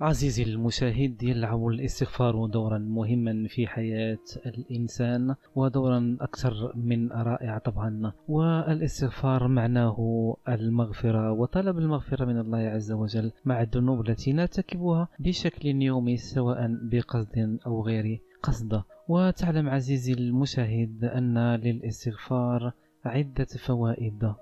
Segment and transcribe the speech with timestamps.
[0.00, 8.12] عزيزي المشاهد يلعب الاستغفار دورا مهما في حياة الإنسان ودورا أكثر من رائع طبعا.
[8.28, 16.16] والاستغفار معناه المغفرة وطلب المغفرة من الله عز وجل مع الذنوب التي نرتكبها بشكل يومي
[16.16, 18.82] سواء بقصد أو غير قصد.
[19.08, 22.72] وتعلم عزيزي المشاهد أن للاستغفار
[23.04, 24.32] عدة فوائد.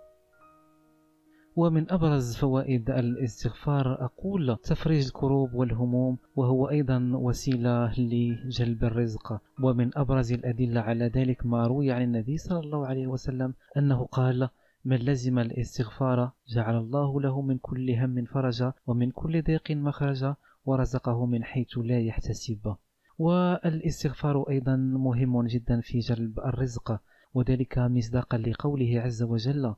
[1.56, 9.40] ومن أبرز فوائد الاستغفار أقول تفريج الكروب والهموم وهو أيضا وسيلة لجلب الرزق.
[9.62, 14.48] ومن أبرز الأدلة على ذلك ما روي عن النبي صلى الله عليه وسلم أنه قال
[14.84, 20.34] من لزم الاستغفار جعل الله له من كل هم فرجا ومن كل ضيق مخرجا
[20.66, 22.74] ورزقه من حيث لا يحتسب.
[23.18, 27.00] والاستغفار أيضا مهم جدا في جلب الرزق
[27.34, 29.74] وذلك مصداقا لقوله عز وجل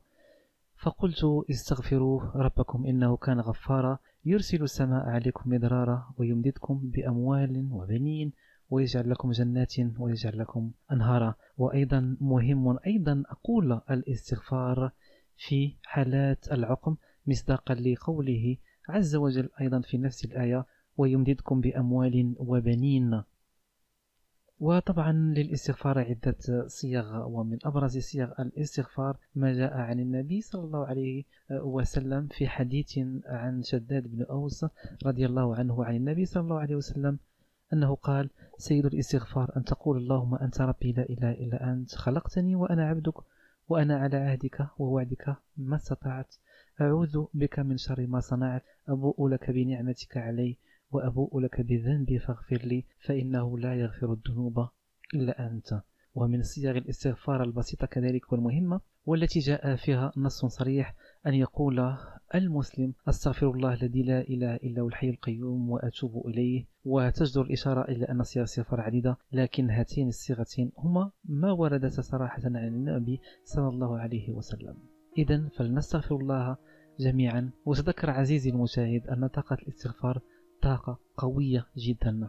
[0.79, 8.31] فقلت استغفروا ربكم إنه كان غفارا يرسل السماء عليكم مدرارا ويمددكم بأموال وبنين
[8.69, 11.35] ويجعل لكم جنات ويجعل لكم أنهارا.
[11.57, 14.91] وأيضا مهم أيضا أقول الاستغفار
[15.37, 16.95] في حالات العقم
[17.27, 18.57] مصداقا لقوله
[18.89, 20.65] عز وجل أيضا في نفس الآية
[20.97, 23.23] ويمددكم بأموال وبنين.
[24.59, 31.23] وطبعا للاستغفار عدة صيغ ومن أبرز صيغ الاستغفار ما جاء عن النبي صلى الله عليه
[31.51, 34.65] وسلم في حديث عن شداد بن أوس
[35.05, 37.19] رضي الله عنه عن النبي صلى الله عليه وسلم
[37.73, 42.87] أنه قال سيد الاستغفار أن تقول اللهم أنت ربي لا إله إلا أنت خلقتني وأنا
[42.87, 43.15] عبدك
[43.69, 46.35] وأنا على عهدك ووعدك ما استطعت
[46.81, 50.57] أعوذ بك من شر ما صنعت أبوء لك بنعمتك علي
[50.91, 54.67] وأبوء لك بذنبي فاغفر لي فإنه لا يغفر الذنوب
[55.13, 55.81] إلا أنت.
[56.15, 60.95] ومن صيغ الاستغفار البسيطة كذلك والمهمة والتي جاء فيها نص صريح
[61.27, 61.95] أن يقول
[62.35, 66.65] المسلم أستغفر الله الذي لا إله إلا هو الحي القيوم وأتوب إليه.
[66.85, 72.55] وتجدر الإشارة إلى أن صيغ الاستغفار عديدة لكن هاتين الصيغتين هما ما وردتا صراحة عن
[72.55, 74.77] النبي صلى الله عليه وسلم.
[75.17, 76.57] إذا فلنستغفر الله
[76.99, 77.51] جميعا.
[77.65, 80.21] وتذكر عزيزي المشاهد أن طاقة الاستغفار
[80.61, 82.27] طاقة قوية جدا.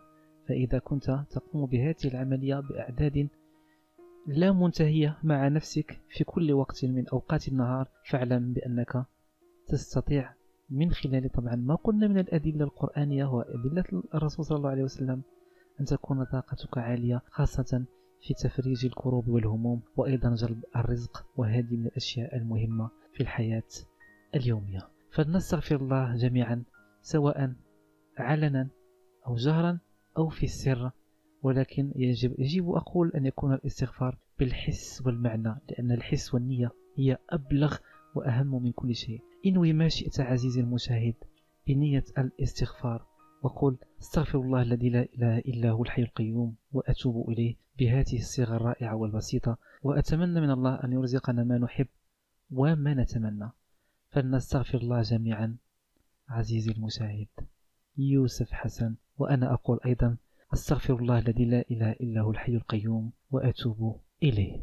[0.49, 3.29] فإذا كنت تقوم بهذه العملية بأعداد
[4.27, 9.05] لا منتهية مع نفسك في كل وقت من أوقات النهار فاعلم بأنك
[9.67, 10.35] تستطيع
[10.71, 15.23] من خلال طبعا ما قلنا من الأدلة القرآنية وأدلة الرسول صلى الله عليه وسلم
[15.81, 17.85] أن تكون طاقتك عالية خاصة
[18.21, 23.63] في تفريج الكروب والهموم وأيضا جلب الرزق وهذه من الأشياء المهمة في الحياة
[24.35, 24.89] اليومية.
[25.11, 26.63] فلنستغفر الله جميعا
[27.03, 27.53] سواء
[28.21, 28.69] علنا
[29.27, 29.79] أو جهرا
[30.19, 30.91] أو في السر
[31.43, 37.77] ولكن يجب, يجب أقول أن يكون الاستغفار بالحس والمعنى لأن الحس والنية هي أبلغ
[38.15, 39.21] وأهم من كل شيء.
[39.47, 41.15] إنوي ما شئت عزيزي المشاهد
[41.67, 43.07] بنية الاستغفار
[43.43, 48.97] وقل استغفر الله الذي لا إله إلا هو الحي القيوم وأتوب إليه بهذه الصيغة الرائعة
[48.97, 51.87] والبسيطة وأتمنى من الله أن يرزقنا ما نحب
[52.51, 53.51] وما نتمنى.
[54.09, 55.57] فلنستغفر الله جميعا
[56.29, 57.29] عزيزي المشاهد.
[58.09, 60.17] يوسف حسن وأنا أقول أيضا
[60.53, 64.63] أستغفر الله الذي لا إله إلا هو الحي القيوم وأتوب إليه.